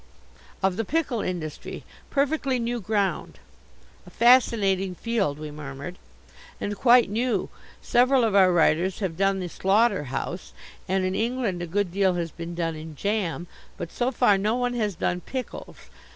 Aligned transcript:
of 0.63 0.77
the 0.77 0.83
pickle 0.83 1.21
industry 1.21 1.83
perfectly 2.09 2.57
new 2.57 2.79
ground." 2.81 3.37
"A 4.07 4.09
fascinating 4.09 4.95
field," 4.95 5.37
we 5.37 5.51
murmured. 5.51 5.99
"And 6.59 6.75
quite 6.75 7.07
new. 7.07 7.49
Several 7.83 8.23
of 8.23 8.33
our 8.33 8.51
writers 8.51 8.97
have 8.97 9.15
done 9.15 9.39
the 9.39 9.47
slaughter 9.47 10.05
house, 10.05 10.53
and 10.87 11.05
in 11.05 11.13
England 11.13 11.61
a 11.61 11.67
good 11.67 11.91
deal 11.91 12.15
has 12.15 12.31
been 12.31 12.55
done 12.55 12.75
in 12.75 12.95
jam. 12.95 13.45
But 13.77 13.91
so 13.91 14.09
far 14.09 14.39
no 14.39 14.55
one 14.55 14.73
has 14.73 14.95
done 14.95 15.21
pickles. 15.21 15.77